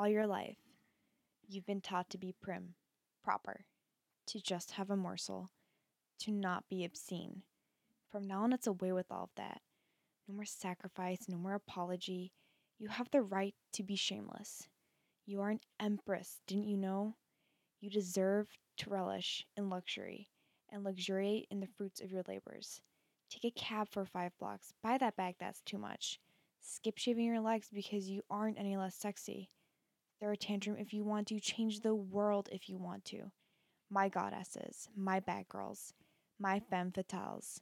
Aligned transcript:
all 0.00 0.08
your 0.08 0.26
life, 0.26 0.56
you've 1.46 1.66
been 1.66 1.82
taught 1.82 2.08
to 2.08 2.16
be 2.16 2.34
prim, 2.40 2.72
proper, 3.22 3.66
to 4.26 4.40
just 4.40 4.70
have 4.70 4.88
a 4.88 4.96
morsel, 4.96 5.50
to 6.18 6.30
not 6.30 6.64
be 6.70 6.86
obscene. 6.86 7.42
From 8.10 8.26
now 8.26 8.44
on, 8.44 8.54
it's 8.54 8.66
away 8.66 8.92
with 8.92 9.12
all 9.12 9.24
of 9.24 9.34
that. 9.36 9.60
No 10.26 10.36
more 10.36 10.46
sacrifice, 10.46 11.26
no 11.28 11.36
more 11.36 11.52
apology. 11.52 12.32
You 12.78 12.88
have 12.88 13.10
the 13.10 13.20
right 13.20 13.54
to 13.74 13.82
be 13.82 13.94
shameless. 13.94 14.68
You 15.26 15.42
are 15.42 15.50
an 15.50 15.60
empress, 15.78 16.40
didn't 16.46 16.68
you 16.68 16.78
know? 16.78 17.16
You 17.82 17.90
deserve 17.90 18.48
to 18.78 18.88
relish 18.88 19.44
in 19.58 19.68
luxury 19.68 20.28
and 20.70 20.82
luxuriate 20.82 21.46
in 21.50 21.60
the 21.60 21.68
fruits 21.76 22.00
of 22.00 22.10
your 22.10 22.22
labors. 22.26 22.80
Take 23.28 23.44
a 23.44 23.60
cab 23.60 23.88
for 23.90 24.06
five 24.06 24.32
blocks. 24.38 24.72
Buy 24.82 24.96
that 24.96 25.16
bag 25.16 25.34
that's 25.38 25.60
too 25.60 25.76
much. 25.76 26.18
Skip 26.62 26.96
shaving 26.96 27.26
your 27.26 27.40
legs 27.40 27.68
because 27.70 28.08
you 28.08 28.22
aren't 28.30 28.58
any 28.58 28.78
less 28.78 28.94
sexy. 28.94 29.50
Throw 30.20 30.32
a 30.32 30.36
tantrum 30.36 30.76
if 30.78 30.92
you 30.92 31.02
want 31.02 31.28
to. 31.28 31.40
Change 31.40 31.80
the 31.80 31.94
world 31.94 32.48
if 32.52 32.68
you 32.68 32.76
want 32.78 33.04
to. 33.06 33.30
My 33.90 34.08
goddesses, 34.08 34.88
my 34.94 35.18
bad 35.18 35.48
girls, 35.48 35.94
my 36.38 36.60
femme 36.60 36.92
fatales, 36.92 37.60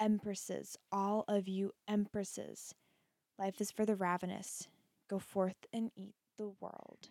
empresses, 0.00 0.76
all 0.90 1.24
of 1.28 1.46
you 1.46 1.72
empresses. 1.86 2.74
Life 3.38 3.60
is 3.60 3.70
for 3.70 3.84
the 3.84 3.94
ravenous. 3.94 4.68
Go 5.08 5.18
forth 5.18 5.66
and 5.72 5.90
eat 5.96 6.14
the 6.38 6.50
world. 6.60 7.10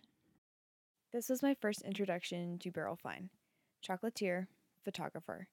This 1.12 1.28
was 1.28 1.42
my 1.42 1.54
first 1.54 1.82
introduction 1.82 2.58
to 2.58 2.70
Beryl 2.70 2.96
Fine, 2.96 3.30
chocolatier, 3.86 4.48
photographer. 4.84 5.48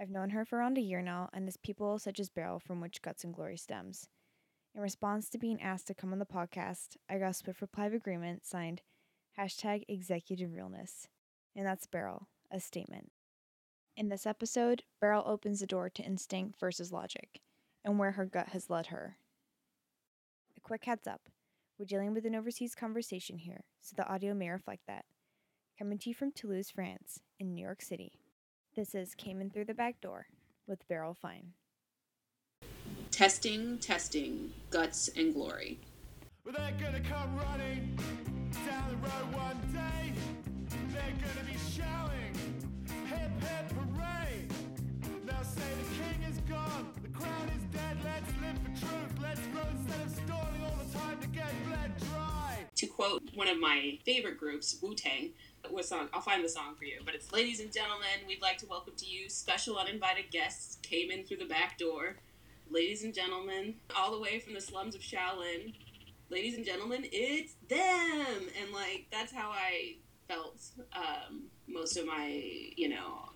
I've 0.00 0.10
known 0.10 0.30
her 0.30 0.44
for 0.44 0.58
around 0.58 0.78
a 0.78 0.82
year 0.82 1.02
now, 1.02 1.28
and 1.32 1.46
it's 1.46 1.58
people 1.58 1.98
such 1.98 2.18
as 2.18 2.30
Beryl 2.30 2.58
from 2.58 2.80
which 2.80 3.02
Guts 3.02 3.22
and 3.22 3.34
Glory 3.34 3.56
stems. 3.58 4.08
In 4.74 4.80
response 4.80 5.28
to 5.28 5.38
being 5.38 5.60
asked 5.60 5.86
to 5.88 5.94
come 5.94 6.12
on 6.12 6.18
the 6.18 6.24
podcast, 6.24 6.96
I 7.08 7.18
got 7.18 7.30
a 7.30 7.34
swift 7.34 7.60
reply 7.60 7.86
of 7.86 7.92
agreement 7.92 8.46
signed 8.46 8.80
hashtag 9.38 9.84
executive 9.88 10.54
realness. 10.54 11.08
And 11.54 11.66
that's 11.66 11.86
Beryl, 11.86 12.28
a 12.50 12.58
statement. 12.58 13.12
In 13.96 14.08
this 14.08 14.26
episode, 14.26 14.82
Beryl 15.00 15.24
opens 15.26 15.60
the 15.60 15.66
door 15.66 15.90
to 15.90 16.02
instinct 16.02 16.58
versus 16.58 16.92
logic, 16.92 17.42
and 17.84 17.98
where 17.98 18.12
her 18.12 18.24
gut 18.24 18.48
has 18.48 18.70
led 18.70 18.86
her. 18.86 19.18
A 20.56 20.60
quick 20.60 20.84
heads 20.86 21.06
up 21.06 21.28
we're 21.78 21.86
dealing 21.86 22.14
with 22.14 22.24
an 22.26 22.34
overseas 22.34 22.74
conversation 22.74 23.38
here, 23.38 23.64
so 23.80 23.94
the 23.96 24.06
audio 24.06 24.34
may 24.34 24.48
reflect 24.48 24.86
that. 24.86 25.04
Coming 25.78 25.98
to 25.98 26.10
you 26.10 26.14
from 26.14 26.30
Toulouse, 26.30 26.70
France, 26.70 27.20
in 27.40 27.54
New 27.54 27.64
York 27.64 27.82
City. 27.82 28.20
This 28.76 28.94
is 28.94 29.14
Came 29.14 29.40
In 29.40 29.50
Through 29.50 29.64
the 29.64 29.74
Back 29.74 30.00
Door 30.00 30.26
with 30.66 30.86
Beryl 30.86 31.14
Fine. 31.14 31.54
Testing, 33.12 33.76
testing, 33.76 34.50
guts 34.70 35.10
and 35.16 35.34
glory. 35.34 35.78
Well, 36.46 36.54
they're 36.56 36.72
gonna 36.80 37.04
come 37.04 37.36
running 37.36 37.94
down 38.66 38.88
the 38.88 38.96
road 38.96 39.34
one 39.34 39.60
day. 39.70 40.14
They're 40.88 41.12
gonna 41.20 41.46
be 41.46 41.58
shouting, 41.70 42.32
hip 43.06 43.30
hip 43.38 43.70
hooray. 43.72 44.48
They'll 45.26 45.44
say 45.44 45.60
the 45.60 46.02
king 46.02 46.22
is 46.30 46.38
gone, 46.48 46.90
the 47.02 47.08
crown 47.10 47.50
is 47.50 47.62
dead. 47.64 47.98
Let's 48.02 48.32
live 48.40 48.58
for 48.64 48.80
truth. 48.80 49.22
Let's 49.22 49.46
grow 49.48 49.66
instead 49.70 50.06
of 50.06 50.12
stalling 50.12 50.64
all 50.64 50.78
the 50.82 50.98
time 50.98 51.20
to 51.20 51.28
get 51.28 51.52
bled 51.68 51.92
dry. 51.98 52.56
To 52.74 52.86
quote 52.86 53.22
one 53.34 53.46
of 53.46 53.60
my 53.60 53.98
favorite 54.06 54.38
groups, 54.38 54.78
Wu 54.80 54.94
Tang, 54.94 55.32
what 55.68 55.84
song? 55.84 56.08
I'll 56.14 56.22
find 56.22 56.42
the 56.42 56.48
song 56.48 56.76
for 56.76 56.84
you. 56.84 57.02
But 57.04 57.14
it's 57.14 57.30
Ladies 57.30 57.60
and 57.60 57.70
Gentlemen, 57.70 58.26
we'd 58.26 58.40
like 58.40 58.56
to 58.58 58.66
welcome 58.66 58.94
to 58.96 59.06
you 59.06 59.28
special 59.28 59.76
uninvited 59.78 60.30
guests 60.30 60.78
came 60.82 61.10
in 61.10 61.24
through 61.24 61.36
the 61.36 61.44
back 61.44 61.76
door. 61.76 62.16
Ladies 62.70 63.04
and 63.04 63.12
gentlemen, 63.12 63.74
all 63.96 64.10
the 64.10 64.20
way 64.20 64.38
from 64.38 64.54
the 64.54 64.60
slums 64.60 64.94
of 64.94 65.00
Shaolin. 65.00 65.74
Ladies 66.30 66.56
and 66.56 66.64
gentlemen, 66.64 67.04
it's 67.12 67.54
them! 67.68 68.48
And 68.60 68.72
like, 68.72 69.06
that's 69.12 69.32
how 69.32 69.50
I 69.50 69.96
felt 70.28 70.62
um, 70.94 71.44
most 71.68 71.96
of 71.98 72.06
my, 72.06 72.28
you 72.76 72.88
know, 72.88 73.30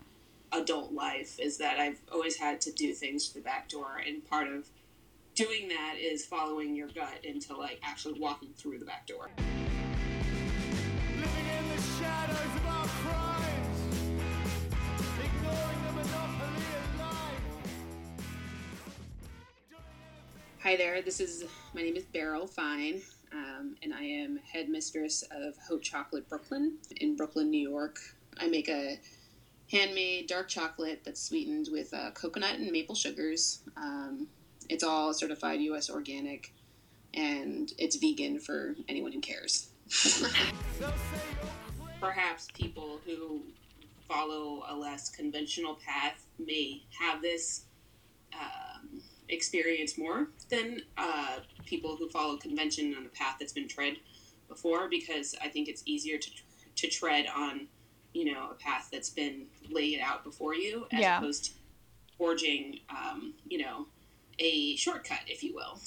adult 0.52 0.92
life 0.92 1.38
is 1.38 1.58
that 1.58 1.78
I've 1.78 2.00
always 2.10 2.36
had 2.36 2.60
to 2.62 2.72
do 2.72 2.94
things 2.94 3.28
through 3.28 3.42
the 3.42 3.44
back 3.44 3.68
door. 3.68 4.00
And 4.06 4.24
part 4.24 4.48
of 4.48 4.68
doing 5.34 5.68
that 5.68 5.96
is 6.00 6.24
following 6.24 6.74
your 6.74 6.88
gut 6.88 7.24
into 7.24 7.54
like 7.56 7.80
actually 7.84 8.18
walking 8.18 8.54
through 8.56 8.78
the 8.78 8.86
back 8.86 9.06
door. 9.06 9.28
Hi 20.66 20.74
there, 20.74 21.00
this 21.00 21.20
is 21.20 21.44
my 21.74 21.82
name 21.82 21.94
is 21.94 22.02
Beryl 22.06 22.48
Fine, 22.48 23.00
um, 23.32 23.76
and 23.84 23.94
I 23.94 24.02
am 24.02 24.40
headmistress 24.52 25.22
of 25.30 25.54
Haute 25.68 25.80
Chocolate 25.80 26.28
Brooklyn 26.28 26.78
in 26.96 27.14
Brooklyn, 27.14 27.50
New 27.50 27.70
York. 27.70 28.00
I 28.36 28.48
make 28.48 28.68
a 28.68 28.98
handmade 29.70 30.26
dark 30.26 30.48
chocolate 30.48 31.02
that's 31.04 31.22
sweetened 31.22 31.68
with 31.70 31.94
uh, 31.94 32.10
coconut 32.14 32.56
and 32.56 32.72
maple 32.72 32.96
sugars. 32.96 33.60
Um, 33.76 34.26
it's 34.68 34.82
all 34.82 35.14
certified 35.14 35.60
U.S. 35.60 35.88
organic, 35.88 36.52
and 37.14 37.72
it's 37.78 37.94
vegan 37.94 38.40
for 38.40 38.74
anyone 38.88 39.12
who 39.12 39.20
cares. 39.20 39.68
Perhaps 42.00 42.48
people 42.54 42.98
who 43.06 43.40
follow 44.08 44.64
a 44.68 44.74
less 44.74 45.10
conventional 45.10 45.76
path 45.76 46.26
may 46.40 46.82
have 47.00 47.22
this 47.22 47.66
um, 48.34 48.65
experience 49.28 49.98
more 49.98 50.28
than 50.50 50.80
uh, 50.96 51.38
people 51.64 51.96
who 51.96 52.08
follow 52.10 52.36
convention 52.36 52.94
on 52.96 53.06
a 53.06 53.08
path 53.08 53.36
that's 53.40 53.52
been 53.52 53.68
tread 53.68 53.94
before 54.48 54.88
because 54.88 55.34
I 55.42 55.48
think 55.48 55.68
it's 55.68 55.82
easier 55.86 56.18
to, 56.18 56.30
to 56.76 56.88
tread 56.88 57.26
on, 57.34 57.66
you 58.12 58.32
know, 58.32 58.50
a 58.50 58.54
path 58.54 58.88
that's 58.92 59.10
been 59.10 59.46
laid 59.70 60.00
out 60.00 60.24
before 60.24 60.54
you 60.54 60.86
as 60.92 61.00
Yeah. 61.00 61.18
opposed 61.18 61.44
to 61.46 61.50
forging, 62.16 62.80
um, 62.90 63.34
you 63.48 63.58
know, 63.58 63.86
a 64.38 64.76
shortcut, 64.76 65.20
if 65.26 65.42
you 65.42 65.54
will. 65.54 65.80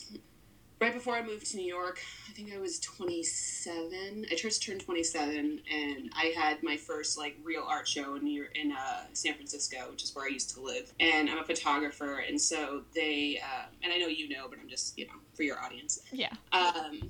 Right 0.81 0.93
before 0.93 1.13
I 1.13 1.21
moved 1.21 1.51
to 1.51 1.57
New 1.57 1.65
York, 1.65 1.99
I 2.29 2.31
think 2.31 2.53
I 2.53 2.57
was 2.57 2.79
27. 2.79 4.25
I 4.31 4.35
just 4.35 4.63
turned 4.63 4.79
27, 4.79 5.61
and 5.69 6.09
I 6.15 6.33
had 6.37 6.63
my 6.63 6.77
first 6.77 7.17
like 7.17 7.35
real 7.43 7.65
art 7.67 7.85
show 7.85 8.15
in 8.15 8.23
New 8.23 8.31
York, 8.31 8.51
in 8.55 8.71
uh, 8.71 9.01
San 9.11 9.33
Francisco, 9.33 9.91
which 9.91 10.03
is 10.03 10.15
where 10.15 10.23
I 10.23 10.29
used 10.29 10.55
to 10.55 10.61
live. 10.61 10.93
And 11.01 11.29
I'm 11.29 11.39
a 11.39 11.43
photographer, 11.43 12.19
and 12.19 12.39
so 12.39 12.83
they, 12.95 13.41
uh, 13.43 13.65
and 13.83 13.91
I 13.91 13.97
know 13.97 14.07
you 14.07 14.29
know, 14.29 14.47
but 14.49 14.57
I'm 14.57 14.69
just 14.69 14.97
you 14.97 15.05
know 15.07 15.13
for 15.33 15.43
your 15.43 15.59
audience. 15.59 15.99
Yeah. 16.13 16.31
Um, 16.53 17.09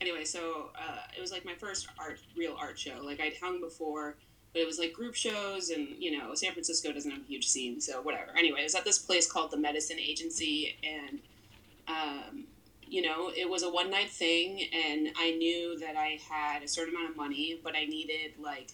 anyway, 0.00 0.24
so 0.24 0.70
uh, 0.78 1.00
it 1.16 1.20
was 1.20 1.32
like 1.32 1.44
my 1.44 1.54
first 1.54 1.88
art, 1.98 2.20
real 2.36 2.56
art 2.56 2.78
show. 2.78 3.00
Like 3.02 3.20
I'd 3.20 3.34
hung 3.42 3.60
before, 3.60 4.14
but 4.52 4.62
it 4.62 4.66
was 4.68 4.78
like 4.78 4.92
group 4.92 5.16
shows, 5.16 5.70
and 5.70 5.88
you 5.98 6.16
know, 6.16 6.32
San 6.36 6.52
Francisco 6.52 6.92
doesn't 6.92 7.10
have 7.10 7.22
a 7.22 7.26
huge 7.26 7.48
scene, 7.48 7.80
so 7.80 8.00
whatever. 8.02 8.30
Anyway, 8.38 8.60
it 8.60 8.64
was 8.64 8.76
at 8.76 8.84
this 8.84 9.00
place 9.00 9.28
called 9.30 9.50
the 9.50 9.58
Medicine 9.58 9.98
Agency, 9.98 10.76
and 10.84 11.18
um, 11.88 12.44
you 12.88 13.02
know, 13.02 13.30
it 13.34 13.48
was 13.48 13.62
a 13.62 13.70
one 13.70 13.90
night 13.90 14.10
thing, 14.10 14.68
and 14.72 15.08
I 15.16 15.32
knew 15.32 15.78
that 15.78 15.96
I 15.96 16.18
had 16.28 16.62
a 16.62 16.68
certain 16.68 16.94
amount 16.94 17.10
of 17.10 17.16
money, 17.16 17.60
but 17.62 17.74
I 17.76 17.84
needed 17.84 18.32
like 18.38 18.70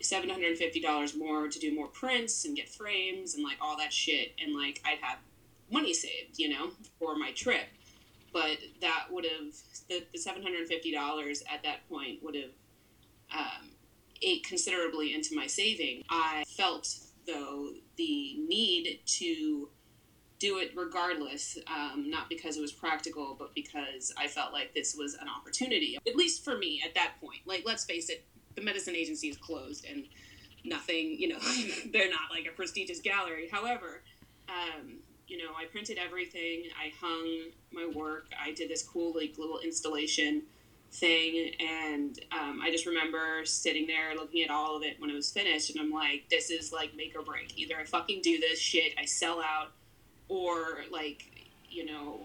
seven 0.00 0.30
hundred 0.30 0.48
and 0.50 0.58
fifty 0.58 0.80
dollars 0.80 1.16
more 1.16 1.48
to 1.48 1.58
do 1.58 1.74
more 1.74 1.88
prints 1.88 2.44
and 2.44 2.56
get 2.56 2.68
frames 2.68 3.34
and 3.34 3.44
like 3.44 3.58
all 3.60 3.76
that 3.78 3.92
shit, 3.92 4.32
and 4.42 4.54
like 4.56 4.80
I'd 4.84 4.98
have 5.00 5.18
money 5.70 5.94
saved, 5.94 6.38
you 6.38 6.48
know, 6.48 6.70
for 6.98 7.16
my 7.16 7.32
trip. 7.32 7.66
But 8.32 8.58
that 8.80 9.06
would 9.10 9.24
have 9.24 9.54
the, 9.88 10.04
the 10.12 10.18
seven 10.18 10.42
hundred 10.42 10.60
and 10.60 10.68
fifty 10.68 10.92
dollars 10.92 11.42
at 11.52 11.62
that 11.64 11.88
point 11.88 12.22
would 12.22 12.34
have 12.34 12.50
um, 13.36 13.70
ate 14.22 14.44
considerably 14.44 15.14
into 15.14 15.34
my 15.34 15.46
saving. 15.46 16.02
I 16.08 16.44
felt 16.46 16.88
though 17.26 17.70
the 17.96 18.36
need 18.48 19.00
to 19.04 19.68
do 20.40 20.58
it 20.58 20.72
regardless, 20.74 21.58
um, 21.68 22.10
not 22.10 22.28
because 22.28 22.56
it 22.56 22.60
was 22.60 22.72
practical, 22.72 23.36
but 23.38 23.54
because 23.54 24.12
I 24.18 24.26
felt 24.26 24.52
like 24.52 24.74
this 24.74 24.96
was 24.96 25.14
an 25.14 25.28
opportunity, 25.28 25.98
at 26.06 26.16
least 26.16 26.42
for 26.42 26.56
me 26.56 26.82
at 26.84 26.94
that 26.94 27.12
point. 27.20 27.40
Like, 27.46 27.62
let's 27.64 27.84
face 27.84 28.08
it, 28.08 28.24
the 28.56 28.62
medicine 28.62 28.96
agency 28.96 29.28
is 29.28 29.36
closed 29.36 29.84
and 29.88 30.04
nothing, 30.64 31.16
you 31.18 31.28
know, 31.28 31.38
they're 31.92 32.10
not 32.10 32.30
like 32.30 32.46
a 32.46 32.56
prestigious 32.56 33.00
gallery. 33.00 33.48
However, 33.52 34.02
um, 34.48 34.96
you 35.28 35.36
know, 35.36 35.52
I 35.56 35.66
printed 35.66 35.98
everything, 35.98 36.64
I 36.76 36.90
hung 37.00 37.50
my 37.70 37.88
work, 37.94 38.26
I 38.42 38.52
did 38.52 38.70
this 38.70 38.82
cool, 38.82 39.12
like, 39.14 39.34
little 39.38 39.60
installation 39.60 40.42
thing, 40.90 41.52
and 41.60 42.18
um, 42.32 42.60
I 42.64 42.70
just 42.70 42.86
remember 42.86 43.44
sitting 43.44 43.86
there 43.86 44.14
looking 44.16 44.42
at 44.42 44.50
all 44.50 44.76
of 44.76 44.82
it 44.82 44.98
when 44.98 45.10
it 45.10 45.14
was 45.14 45.30
finished, 45.30 45.70
and 45.70 45.78
I'm 45.78 45.92
like, 45.92 46.24
this 46.30 46.50
is 46.50 46.72
like 46.72 46.96
make 46.96 47.14
or 47.14 47.22
break. 47.22 47.56
Either 47.56 47.76
I 47.76 47.84
fucking 47.84 48.22
do 48.22 48.40
this 48.40 48.58
shit, 48.58 48.94
I 48.98 49.04
sell 49.04 49.40
out, 49.40 49.70
or 50.30 50.84
like 50.90 51.48
you 51.68 51.84
know 51.84 52.20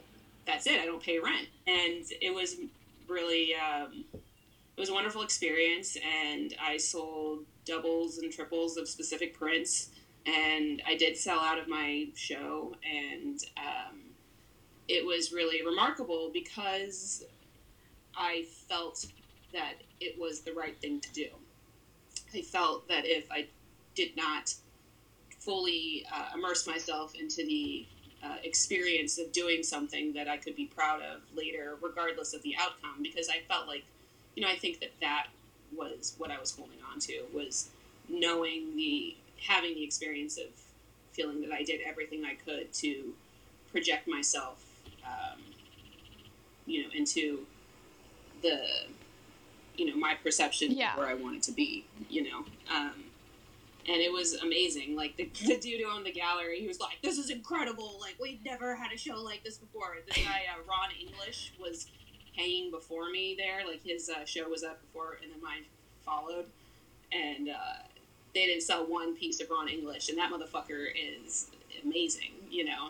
that's 0.45 0.67
it 0.67 0.79
i 0.79 0.85
don't 0.85 1.03
pay 1.03 1.19
rent 1.19 1.47
and 1.67 2.05
it 2.21 2.33
was 2.33 2.55
really 3.07 3.53
um, 3.55 4.05
it 4.13 4.79
was 4.79 4.89
a 4.89 4.93
wonderful 4.93 5.21
experience 5.21 5.97
and 5.97 6.55
i 6.61 6.77
sold 6.77 7.39
doubles 7.65 8.19
and 8.19 8.31
triples 8.31 8.77
of 8.77 8.87
specific 8.87 9.37
prints 9.37 9.89
and 10.25 10.81
i 10.87 10.95
did 10.95 11.17
sell 11.17 11.39
out 11.39 11.59
of 11.59 11.67
my 11.67 12.07
show 12.15 12.73
and 12.89 13.41
um, 13.57 13.99
it 14.87 15.05
was 15.05 15.33
really 15.33 15.65
remarkable 15.65 16.29
because 16.33 17.25
i 18.15 18.45
felt 18.67 19.05
that 19.55 19.75
it 19.99 20.19
was 20.19 20.41
the 20.41 20.51
right 20.53 20.79
thing 20.79 20.99
to 20.99 21.11
do. 21.13 21.27
I 22.33 22.41
felt 22.41 22.87
that 22.89 23.05
if 23.05 23.31
I 23.31 23.47
did 23.95 24.15
not 24.15 24.53
fully 25.39 26.05
uh, 26.13 26.37
immerse 26.37 26.67
myself 26.67 27.15
into 27.15 27.45
the 27.45 27.85
uh, 28.25 28.37
experience 28.43 29.17
of 29.19 29.31
doing 29.31 29.61
something 29.63 30.13
that 30.13 30.27
I 30.27 30.37
could 30.37 30.55
be 30.55 30.65
proud 30.65 31.01
of 31.01 31.21
later, 31.35 31.77
regardless 31.81 32.33
of 32.33 32.41
the 32.43 32.55
outcome, 32.59 33.03
because 33.03 33.29
I 33.29 33.41
felt 33.47 33.67
like, 33.67 33.83
you 34.35 34.43
know, 34.43 34.49
I 34.49 34.55
think 34.55 34.79
that 34.79 34.91
that 35.01 35.27
was 35.75 36.15
what 36.17 36.31
I 36.31 36.39
was 36.39 36.55
holding 36.55 36.79
on 36.91 36.99
to 37.01 37.23
was 37.33 37.69
knowing 38.09 38.75
the 38.75 39.15
having 39.47 39.75
the 39.75 39.83
experience 39.83 40.37
of 40.37 40.47
feeling 41.11 41.41
that 41.41 41.51
I 41.51 41.63
did 41.63 41.81
everything 41.85 42.23
I 42.25 42.35
could 42.35 42.73
to 42.73 43.13
project 43.71 44.07
myself, 44.07 44.65
um, 45.05 45.39
you 46.65 46.83
know, 46.83 46.89
into 46.95 47.45
the, 48.41 48.65
you 49.77 49.85
know, 49.85 49.95
my 49.95 50.15
perception 50.15 50.71
Yeah. 50.71 50.91
of 50.93 50.97
where 50.97 51.07
I 51.07 51.13
wanted 51.13 51.43
to 51.43 51.51
be, 51.51 51.85
you 52.09 52.29
know. 52.29 52.45
Um, 52.73 53.04
and 53.87 54.01
it 54.01 54.11
was 54.11 54.33
amazing. 54.35 54.95
Like 54.95 55.15
the, 55.15 55.29
the 55.45 55.57
dude 55.57 55.81
who 55.81 55.89
owned 55.89 56.05
the 56.05 56.11
gallery, 56.11 56.59
he 56.59 56.67
was 56.67 56.79
like, 56.79 57.01
"This 57.01 57.17
is 57.17 57.29
incredible! 57.29 57.97
Like 57.99 58.15
we've 58.19 58.43
never 58.43 58.75
had 58.75 58.91
a 58.91 58.97
show 58.97 59.21
like 59.21 59.43
this 59.43 59.57
before." 59.57 59.97
This 60.07 60.17
guy 60.25 60.43
uh, 60.51 60.61
Ron 60.67 60.89
English 60.99 61.53
was 61.59 61.87
hanging 62.35 62.71
before 62.71 63.09
me 63.09 63.35
there. 63.37 63.65
Like 63.67 63.83
his 63.83 64.09
uh, 64.09 64.25
show 64.25 64.49
was 64.49 64.63
up 64.63 64.81
before, 64.81 65.17
and 65.21 65.31
then 65.31 65.41
mine 65.41 65.63
followed, 66.03 66.45
and 67.11 67.49
uh, 67.49 67.83
they 68.33 68.45
didn't 68.45 68.63
sell 68.63 68.85
one 68.85 69.15
piece 69.15 69.41
of 69.41 69.49
Ron 69.49 69.67
English, 69.67 70.09
and 70.09 70.17
that 70.17 70.31
motherfucker 70.31 70.87
is 70.95 71.47
amazing. 71.83 72.31
You 72.49 72.65
know, 72.65 72.89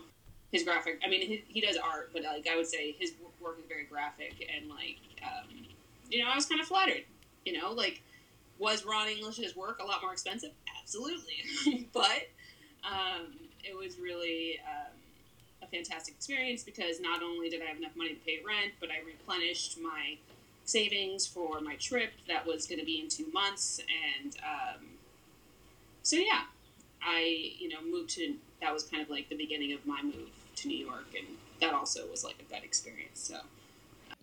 his 0.51 0.63
graphic. 0.63 1.01
I 1.05 1.09
mean, 1.09 1.27
he, 1.27 1.43
he 1.47 1.61
does 1.61 1.77
art, 1.77 2.11
but 2.13 2.23
like 2.23 2.47
I 2.47 2.55
would 2.55 2.67
say, 2.67 2.95
his 2.97 3.13
work 3.41 3.57
is 3.59 3.65
very 3.67 3.85
graphic, 3.85 4.49
and 4.55 4.69
like, 4.69 4.97
um, 5.23 5.49
you 6.09 6.23
know, 6.23 6.29
I 6.29 6.35
was 6.35 6.45
kind 6.45 6.61
of 6.61 6.67
flattered. 6.67 7.03
You 7.45 7.59
know, 7.59 7.71
like 7.71 8.01
was 8.59 8.85
Ron 8.85 9.07
English's 9.07 9.55
work 9.55 9.79
a 9.81 9.85
lot 9.85 10.01
more 10.01 10.13
expensive? 10.13 10.51
Absolutely, 10.81 11.87
but 11.93 12.29
um, 12.83 13.33
it 13.63 13.75
was 13.75 13.99
really 13.99 14.59
um, 14.65 14.93
a 15.61 15.67
fantastic 15.67 16.15
experience 16.15 16.63
because 16.63 16.99
not 16.99 17.21
only 17.21 17.49
did 17.49 17.61
I 17.61 17.65
have 17.65 17.77
enough 17.77 17.95
money 17.95 18.13
to 18.13 18.19
pay 18.25 18.39
rent, 18.45 18.73
but 18.79 18.89
I 18.89 19.05
replenished 19.05 19.77
my 19.81 20.17
savings 20.65 21.27
for 21.27 21.59
my 21.61 21.75
trip 21.75 22.11
that 22.27 22.45
was 22.45 22.65
going 22.65 22.79
to 22.79 22.85
be 22.85 22.99
in 22.99 23.09
two 23.09 23.27
months, 23.31 23.79
and 24.23 24.35
um, 24.37 24.85
so 26.03 26.15
yeah, 26.17 26.43
I 27.01 27.53
you 27.59 27.69
know 27.69 27.81
moved 27.81 28.11
to 28.11 28.35
that 28.61 28.73
was 28.73 28.83
kind 28.83 29.01
of 29.01 29.09
like 29.09 29.29
the 29.29 29.37
beginning 29.37 29.73
of 29.73 29.85
my 29.85 30.01
move 30.01 30.29
to 30.57 30.67
New 30.67 30.77
York, 30.85 31.05
and 31.17 31.37
that 31.61 31.73
also 31.73 32.07
was 32.07 32.23
like 32.23 32.35
a 32.39 32.51
gut 32.51 32.63
experience. 32.63 33.19
So 33.19 33.39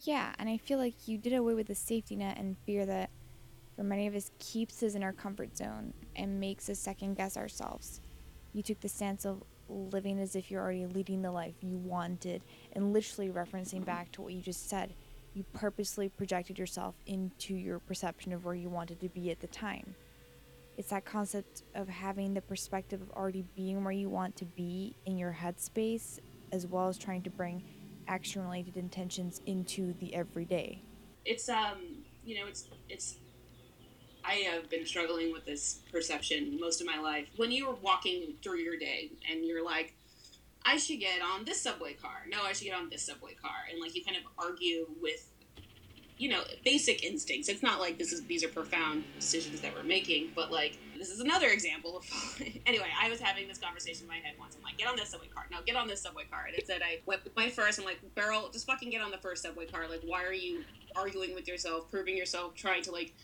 Yeah, 0.01 0.33
and 0.39 0.49
I 0.49 0.57
feel 0.57 0.79
like 0.79 1.07
you 1.07 1.19
did 1.19 1.33
away 1.33 1.55
with 1.55 1.67
the 1.69 1.75
safety 1.75 2.17
net 2.17 2.39
and 2.39 2.57
fear 2.67 2.87
that 2.87 3.11
for 3.83 3.89
many 3.89 4.07
of 4.07 4.15
us 4.15 4.31
keeps 4.39 4.81
us 4.85 4.95
in 4.95 5.03
our 5.03 5.13
comfort 5.13 5.57
zone 5.57 5.93
and 6.15 6.39
makes 6.39 6.71
us 6.71 6.79
second 6.79 7.15
guess 7.15 7.37
ourselves. 7.37 8.01
You 8.53 8.63
took 8.63 8.79
the 8.79 8.89
stance 8.89 9.27
of 9.27 9.43
living 9.69 10.21
as 10.21 10.37
if 10.37 10.53
you're 10.53 10.63
already 10.63 10.87
leading 10.87 11.21
the 11.21 11.33
life 11.33 11.55
you 11.63 11.79
wanted 11.79 12.43
and 12.75 12.93
literally 12.93 13.33
referencing 13.33 13.85
back 13.85 14.13
to 14.13 14.23
what 14.23 14.35
you 14.35 14.41
just 14.41 14.71
said. 14.71 14.95
You 15.35 15.45
purposely 15.53 16.09
projected 16.09 16.61
yourself 16.61 16.95
into 17.07 17.55
your 17.55 17.81
perception 17.81 18.33
of 18.33 18.45
where 18.45 18.55
you 18.55 18.69
wanted 18.69 19.01
to 19.01 19.09
be 19.09 19.33
at 19.33 19.41
the 19.41 19.49
time. 19.49 19.97
It's 20.77 20.91
that 20.91 21.05
concept 21.05 21.65
of 21.75 21.89
having 21.89 22.35
the 22.35 22.41
perspective 22.41 23.03
of 23.03 23.11
already 23.11 23.45
being 23.57 23.83
where 23.83 23.93
you 23.93 24.09
want 24.09 24.37
to 24.37 24.45
be 24.45 24.95
in 25.07 25.19
your 25.19 25.37
headspace, 25.41 26.21
as 26.53 26.69
well 26.69 26.87
as 26.87 26.99
trying 26.99 27.23
to 27.23 27.31
bring 27.31 27.65
action 28.07 28.43
related 28.43 28.77
intentions 28.77 29.41
into 29.47 29.93
the 29.95 30.15
everyday. 30.15 30.81
it's 31.25 31.49
um 31.49 32.05
you 32.25 32.37
know 32.39 32.47
it's 32.47 32.69
it's 32.89 33.17
I 34.25 34.35
have 34.51 34.71
been 34.71 34.87
struggling 34.87 35.33
with 35.33 35.45
this 35.45 35.81
perception 35.91 36.59
most 36.61 36.81
of 36.81 36.87
my 36.87 36.99
life. 36.99 37.27
When 37.37 37.51
you 37.51 37.69
are 37.69 37.75
walking 37.75 38.35
through 38.43 38.59
your 38.59 38.77
day 38.77 39.11
and 39.31 39.45
you're 39.45 39.65
like, 39.65 39.95
I 40.65 40.77
should 40.77 41.01
get 41.01 41.21
on 41.23 41.45
this 41.45 41.61
subway 41.61 41.95
car. 41.95 42.25
No, 42.31 42.43
I 42.43 42.53
should 42.53 42.67
get 42.67 42.77
on 42.77 42.89
this 42.89 43.03
subway 43.03 43.35
car. 43.35 43.51
And 43.71 43.81
like 43.81 43.95
you 43.95 44.05
kind 44.05 44.17
of 44.17 44.23
argue 44.39 44.87
with, 45.01 45.29
you 46.19 46.29
know, 46.29 46.43
basic 46.65 47.03
instincts. 47.05 47.49
It's 47.49 47.63
not 47.63 47.81
like 47.81 47.99
this 47.99 48.13
is 48.13 48.23
these 48.27 48.45
are 48.45 48.49
profound 48.49 49.05
decisions 49.19 49.61
that 49.61 49.75
we're 49.75 49.83
making, 49.83 50.31
but 50.37 50.53
like 50.53 50.79
this 50.97 51.11
is 51.11 51.19
another 51.19 51.49
example 51.49 51.97
of. 51.97 52.05
anyway, 52.67 52.87
I 53.01 53.11
was 53.11 53.19
having 53.21 53.49
this 53.49 53.59
conversation 53.59 54.05
in 54.05 54.09
my 54.09 54.19
head 54.19 54.35
once. 54.39 54.57
I'm 54.57 54.63
like, 54.63 54.79
get 54.79 54.87
on 54.87 54.95
this 54.95 55.11
subway 55.11 55.27
car. 55.29 55.47
No, 55.51 55.59
get 55.67 55.75
on 55.75 55.89
this 55.89 56.01
subway 56.01 56.25
car. 56.31 56.45
And 56.47 56.57
it 56.57 56.67
said 56.67 56.81
I 56.83 57.01
went 57.07 57.25
with 57.25 57.35
my 57.35 57.49
first. 57.49 57.81
I'm 57.81 57.85
like, 57.85 57.99
Beryl, 58.15 58.49
just 58.53 58.67
fucking 58.67 58.91
get 58.91 59.03
on 59.03 59.11
the 59.11 59.19
first 59.19 59.43
subway 59.43 59.67
car. 59.67 59.89
Like, 59.89 60.03
why 60.05 60.23
are 60.23 60.33
you 60.33 60.63
arguing 60.95 61.35
with 61.35 61.49
yourself, 61.49 61.91
proving 61.91 62.17
yourself, 62.17 62.55
trying 62.55 62.83
to 62.83 62.93
like 62.93 63.15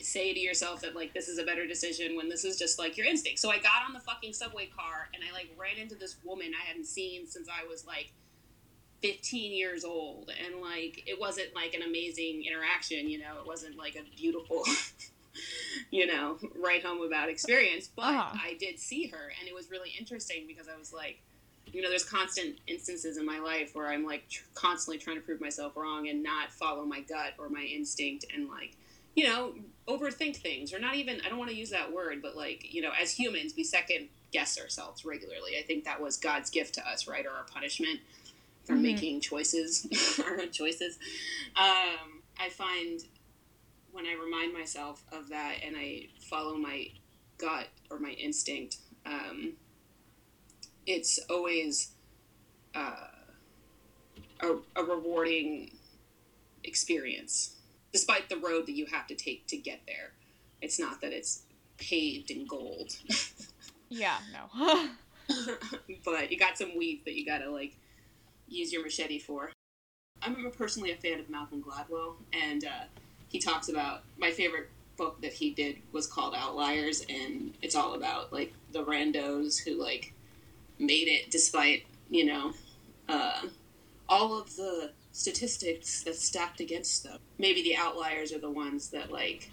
say 0.00 0.32
to 0.34 0.40
yourself 0.40 0.80
that 0.80 0.94
like 0.96 1.14
this 1.14 1.28
is 1.28 1.38
a 1.38 1.44
better 1.44 1.66
decision 1.66 2.16
when 2.16 2.28
this 2.28 2.44
is 2.44 2.58
just 2.58 2.78
like 2.78 2.96
your 2.96 3.06
instinct. 3.06 3.38
So 3.38 3.50
I 3.50 3.58
got 3.58 3.84
on 3.86 3.92
the 3.92 4.00
fucking 4.00 4.32
subway 4.32 4.66
car 4.66 5.08
and 5.14 5.22
I 5.28 5.32
like 5.32 5.50
ran 5.58 5.78
into 5.78 5.94
this 5.94 6.16
woman 6.24 6.52
I 6.60 6.66
hadn't 6.66 6.86
seen 6.86 7.26
since 7.26 7.48
I 7.48 7.66
was 7.68 7.86
like 7.86 8.12
15 9.02 9.52
years 9.52 9.84
old 9.84 10.30
and 10.44 10.60
like 10.60 11.04
it 11.06 11.18
wasn't 11.20 11.54
like 11.54 11.74
an 11.74 11.82
amazing 11.82 12.44
interaction, 12.44 13.08
you 13.08 13.18
know, 13.18 13.38
it 13.40 13.46
wasn't 13.46 13.76
like 13.76 13.94
a 13.96 14.02
beautiful 14.16 14.64
you 15.90 16.06
know, 16.06 16.36
write 16.56 16.84
home 16.84 17.06
about 17.06 17.28
experience, 17.28 17.88
but 17.94 18.02
Uh-huh. 18.02 18.36
I 18.42 18.56
did 18.58 18.78
see 18.80 19.06
her 19.08 19.32
and 19.38 19.48
it 19.48 19.54
was 19.54 19.70
really 19.70 19.92
interesting 19.98 20.46
because 20.48 20.68
I 20.68 20.76
was 20.76 20.92
like 20.92 21.20
you 21.72 21.82
know, 21.82 21.90
there's 21.90 22.04
constant 22.04 22.56
instances 22.66 23.18
in 23.18 23.26
my 23.26 23.38
life 23.38 23.74
where 23.74 23.88
I'm 23.88 24.04
like 24.04 24.28
tr- 24.30 24.42
constantly 24.54 24.98
trying 24.98 25.16
to 25.16 25.22
prove 25.22 25.40
myself 25.40 25.76
wrong 25.76 26.08
and 26.08 26.22
not 26.22 26.50
follow 26.50 26.84
my 26.86 27.00
gut 27.00 27.34
or 27.38 27.50
my 27.50 27.60
instinct 27.62 28.24
and 28.34 28.48
like, 28.48 28.74
you 29.18 29.24
know, 29.24 29.52
overthink 29.88 30.36
things 30.36 30.72
or 30.72 30.78
not 30.78 30.94
even, 30.94 31.20
I 31.26 31.28
don't 31.28 31.38
want 31.38 31.50
to 31.50 31.56
use 31.56 31.70
that 31.70 31.92
word, 31.92 32.22
but 32.22 32.36
like, 32.36 32.72
you 32.72 32.80
know, 32.80 32.92
as 33.00 33.10
humans, 33.12 33.52
we 33.56 33.64
second 33.64 34.10
guess 34.32 34.56
ourselves 34.60 35.04
regularly. 35.04 35.58
I 35.58 35.62
think 35.62 35.84
that 35.86 36.00
was 36.00 36.16
God's 36.16 36.50
gift 36.50 36.74
to 36.74 36.88
us, 36.88 37.08
right? 37.08 37.26
Or 37.26 37.30
our 37.30 37.44
punishment 37.44 37.98
for 38.64 38.74
Mhm. 38.74 38.82
making 38.82 39.20
choices, 39.20 39.88
our 40.24 40.40
own 40.40 40.52
choices. 40.52 40.98
Um, 41.56 42.22
I 42.38 42.48
find 42.50 43.00
when 43.90 44.06
I 44.06 44.12
remind 44.12 44.52
myself 44.52 45.02
of 45.10 45.30
that 45.30 45.56
and 45.64 45.76
I 45.76 46.10
follow 46.30 46.56
my 46.56 46.88
gut 47.38 47.66
or 47.90 47.98
my 47.98 48.10
instinct, 48.10 48.76
um, 49.04 49.54
it's 50.86 51.18
always 51.28 51.90
uh, 52.72 53.08
a, 54.40 54.58
a 54.76 54.84
rewarding 54.84 55.72
experience, 56.62 57.56
despite 57.92 58.28
the 58.28 58.36
road 58.36 58.66
that 58.66 58.76
you 58.76 58.86
have 58.86 59.06
to 59.06 59.14
take 59.14 59.46
to 59.48 59.56
get 59.56 59.80
there. 59.86 60.12
It's 60.60 60.78
not 60.78 61.00
that 61.00 61.12
it's 61.12 61.42
paved 61.78 62.30
in 62.30 62.46
gold, 62.46 62.96
Yeah, 63.88 64.18
no. 64.32 64.88
but 66.04 66.30
you 66.30 66.38
got 66.38 66.58
some 66.58 66.76
weeds 66.76 67.04
that 67.04 67.14
you 67.14 67.24
gotta 67.24 67.50
like 67.50 67.76
use 68.46 68.72
your 68.72 68.82
machete 68.82 69.18
for. 69.18 69.50
I'm 70.22 70.50
personally 70.56 70.90
a 70.90 70.96
fan 70.96 71.20
of 71.20 71.30
Malcolm 71.30 71.62
Gladwell, 71.62 72.14
and 72.32 72.64
uh, 72.64 72.84
he 73.28 73.38
talks 73.38 73.68
about 73.68 74.02
my 74.18 74.30
favorite 74.30 74.68
book 74.96 75.20
that 75.22 75.32
he 75.32 75.50
did 75.50 75.76
was 75.92 76.06
called 76.06 76.34
Outliers, 76.34 77.04
and 77.08 77.54
it's 77.62 77.76
all 77.76 77.94
about 77.94 78.32
like 78.32 78.52
the 78.72 78.84
randos 78.84 79.62
who 79.62 79.80
like 79.80 80.12
made 80.78 81.08
it 81.08 81.30
despite 81.30 81.84
you 82.10 82.26
know 82.26 82.52
uh, 83.08 83.42
all 84.08 84.38
of 84.38 84.54
the 84.56 84.90
statistics 85.12 86.02
that 86.04 86.16
stacked 86.16 86.60
against 86.60 87.04
them. 87.04 87.18
Maybe 87.38 87.62
the 87.62 87.76
outliers 87.76 88.32
are 88.32 88.38
the 88.38 88.50
ones 88.50 88.90
that 88.90 89.10
like 89.10 89.50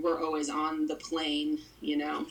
were 0.00 0.20
always 0.20 0.48
on 0.48 0.86
the 0.86 0.96
plane, 0.96 1.58
you 1.80 1.96
know, 1.96 2.26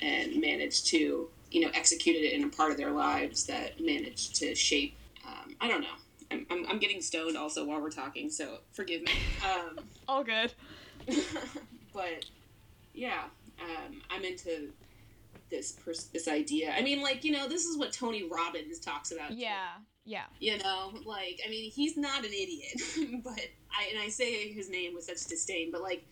and 0.00 0.40
managed 0.40 0.86
to 0.88 1.28
you 1.50 1.60
know 1.60 1.70
execute 1.74 2.16
it 2.16 2.32
in 2.32 2.44
a 2.44 2.48
part 2.48 2.70
of 2.70 2.76
their 2.76 2.90
lives 2.90 3.46
that 3.46 3.80
managed 3.80 4.34
to 4.36 4.54
shape. 4.54 4.96
Um, 5.26 5.54
I 5.60 5.68
don't 5.68 5.80
know. 5.80 5.96
I'm, 6.30 6.46
I'm, 6.50 6.66
I'm 6.68 6.78
getting 6.78 7.00
stoned 7.00 7.36
also 7.38 7.64
while 7.64 7.80
we're 7.80 7.90
talking, 7.90 8.30
so 8.30 8.58
forgive 8.72 9.02
me. 9.02 9.12
Um, 9.44 9.78
All 10.08 10.22
good. 10.22 10.52
but 11.94 12.26
yeah, 12.92 13.24
um, 13.62 14.02
I'm 14.10 14.24
into 14.24 14.68
this 15.50 15.72
pers- 15.72 16.08
this 16.12 16.28
idea. 16.28 16.74
I 16.76 16.82
mean, 16.82 17.00
like 17.02 17.24
you 17.24 17.32
know, 17.32 17.48
this 17.48 17.64
is 17.64 17.78
what 17.78 17.92
Tony 17.92 18.24
Robbins 18.28 18.78
talks 18.78 19.10
about. 19.12 19.30
too. 19.30 19.36
Yeah, 20.08 20.22
yeah. 20.40 20.54
You 20.54 20.62
know, 20.62 20.92
like 21.04 21.40
I 21.46 21.50
mean, 21.50 21.70
he's 21.70 21.98
not 21.98 22.24
an 22.24 22.32
idiot, 22.32 22.80
but 23.22 23.38
I 23.70 23.90
and 23.90 24.00
I 24.00 24.08
say 24.08 24.50
his 24.50 24.70
name 24.70 24.94
with 24.94 25.04
such 25.04 25.26
disdain, 25.26 25.70
but 25.70 25.82
like 25.82 26.06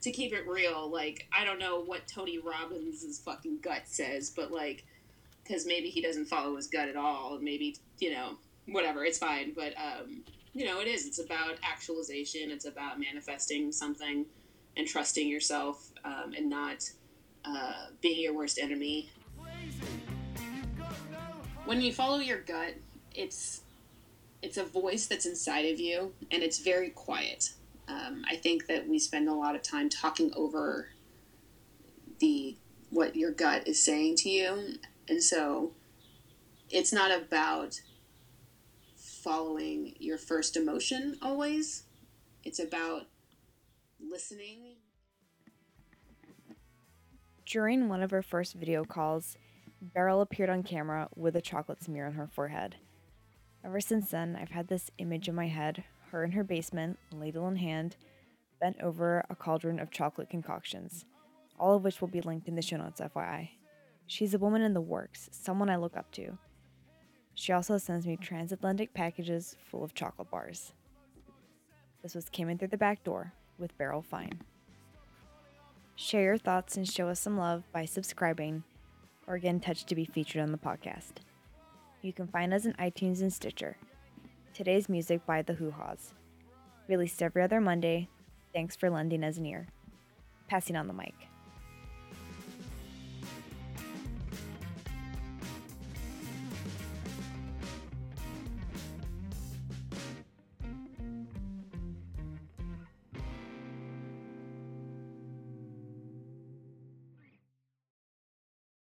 to 0.00 0.10
keep 0.10 0.32
it 0.32 0.48
real, 0.48 0.90
like 0.90 1.28
I 1.30 1.44
don't 1.44 1.58
know 1.58 1.82
what 1.82 2.08
Tony 2.08 2.38
Robbins' 2.38 3.20
fucking 3.22 3.58
gut 3.60 3.82
says, 3.84 4.30
but 4.30 4.50
like 4.50 4.84
because 5.42 5.66
maybe 5.66 5.90
he 5.90 6.00
doesn't 6.00 6.24
follow 6.24 6.56
his 6.56 6.68
gut 6.68 6.88
at 6.88 6.96
all, 6.96 7.34
and 7.34 7.44
maybe 7.44 7.76
you 7.98 8.12
know 8.12 8.38
whatever, 8.68 9.04
it's 9.04 9.18
fine. 9.18 9.52
But 9.54 9.74
um, 9.76 10.22
you 10.54 10.64
know, 10.64 10.80
it 10.80 10.88
is. 10.88 11.06
It's 11.06 11.18
about 11.18 11.58
actualization. 11.62 12.50
It's 12.50 12.64
about 12.64 12.98
manifesting 12.98 13.72
something 13.72 14.24
and 14.78 14.88
trusting 14.88 15.28
yourself 15.28 15.90
um, 16.06 16.32
and 16.34 16.48
not 16.48 16.90
uh, 17.44 17.88
being 18.00 18.22
your 18.22 18.34
worst 18.34 18.58
enemy 18.58 19.10
Crazy. 19.38 19.76
You've 20.40 20.78
got 20.78 20.92
no 21.12 21.18
hope. 21.18 21.66
when 21.66 21.82
you 21.82 21.92
follow 21.92 22.18
your 22.18 22.40
gut 22.40 22.74
it's 23.14 23.62
it's 24.42 24.56
a 24.56 24.64
voice 24.64 25.06
that's 25.06 25.26
inside 25.26 25.64
of 25.72 25.80
you 25.80 26.12
and 26.30 26.42
it's 26.42 26.58
very 26.58 26.90
quiet 26.90 27.52
Um, 27.86 28.24
I 28.28 28.36
think 28.36 28.66
that 28.66 28.88
we 28.88 28.98
spend 28.98 29.28
a 29.28 29.34
lot 29.34 29.54
of 29.54 29.62
time 29.62 29.88
talking 29.88 30.32
over 30.34 30.88
the 32.18 32.56
what 32.90 33.16
your 33.16 33.32
gut 33.32 33.66
is 33.66 33.84
saying 33.84 34.16
to 34.16 34.28
you, 34.30 34.76
and 35.08 35.22
so 35.22 35.72
it's 36.70 36.92
not 36.92 37.10
about 37.10 37.80
following 38.96 39.94
your 39.98 40.16
first 40.16 40.56
emotion 40.56 41.18
always. 41.20 41.84
It's 42.44 42.58
about 42.58 43.06
listening. 44.00 44.76
During 47.46 47.88
one 47.88 48.02
of 48.02 48.10
her 48.10 48.22
first 48.22 48.54
video 48.54 48.84
calls, 48.84 49.36
Beryl 49.80 50.20
appeared 50.20 50.50
on 50.50 50.62
camera 50.62 51.08
with 51.14 51.36
a 51.36 51.42
chocolate 51.42 51.82
smear 51.82 52.06
on 52.06 52.14
her 52.14 52.26
forehead. 52.26 52.76
Ever 53.64 53.80
since 53.80 54.10
then, 54.10 54.36
I've 54.40 54.50
had 54.50 54.68
this 54.68 54.90
image 54.98 55.28
in 55.28 55.34
my 55.34 55.48
head 55.48 55.84
her 56.10 56.22
in 56.22 56.30
her 56.32 56.44
basement, 56.44 56.96
ladle 57.12 57.48
in 57.48 57.56
hand, 57.56 57.96
bent 58.60 58.76
over 58.80 59.24
a 59.28 59.34
cauldron 59.34 59.80
of 59.80 59.90
chocolate 59.90 60.30
concoctions, 60.30 61.04
all 61.58 61.74
of 61.74 61.82
which 61.82 62.00
will 62.00 62.08
be 62.08 62.20
linked 62.20 62.46
in 62.46 62.54
the 62.54 62.62
show 62.62 62.76
notes, 62.76 63.00
FYI. 63.00 63.48
She's 64.06 64.32
a 64.32 64.38
woman 64.38 64.62
in 64.62 64.74
the 64.74 64.80
works, 64.80 65.28
someone 65.32 65.68
I 65.68 65.76
look 65.76 65.96
up 65.96 66.12
to. 66.12 66.38
She 67.34 67.52
also 67.52 67.78
sends 67.78 68.06
me 68.06 68.16
transatlantic 68.16 68.94
packages 68.94 69.56
full 69.68 69.82
of 69.82 69.94
chocolate 69.94 70.30
bars. 70.30 70.72
This 72.02 72.14
was 72.14 72.28
Came 72.28 72.48
In 72.48 72.58
Through 72.58 72.68
the 72.68 72.76
Back 72.76 73.02
Door 73.02 73.32
with 73.58 73.76
Beryl 73.76 74.02
Fine. 74.02 74.40
Share 75.96 76.22
your 76.22 76.38
thoughts 76.38 76.76
and 76.76 76.88
show 76.88 77.08
us 77.08 77.18
some 77.18 77.36
love 77.36 77.64
by 77.72 77.86
subscribing 77.86 78.62
or 79.26 79.38
get 79.38 79.50
in 79.50 79.60
touch 79.60 79.84
to 79.86 79.96
be 79.96 80.04
featured 80.04 80.42
on 80.42 80.52
the 80.52 80.58
podcast. 80.58 81.14
You 82.04 82.12
can 82.12 82.26
find 82.26 82.52
us 82.52 82.66
on 82.66 82.74
iTunes 82.74 83.22
and 83.22 83.32
Stitcher. 83.32 83.78
Today's 84.52 84.90
music 84.90 85.24
by 85.24 85.40
The 85.40 85.54
Hoo 85.54 85.70
Haws. 85.70 86.12
Released 86.86 87.22
every 87.22 87.42
other 87.42 87.62
Monday. 87.62 88.10
Thanks 88.52 88.76
for 88.76 88.90
lending 88.90 89.24
us 89.24 89.38
an 89.38 89.46
ear. 89.46 89.68
Passing 90.46 90.76
on 90.76 90.86
the 90.86 90.92
mic. 90.92 91.14